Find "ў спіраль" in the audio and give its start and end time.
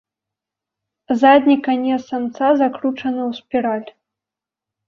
3.29-3.89